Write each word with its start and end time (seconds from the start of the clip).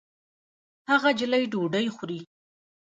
هغه 0.89 1.09
نجلۍ 1.13 1.43
ډوډۍ 1.51 1.85
خوري 1.95 2.19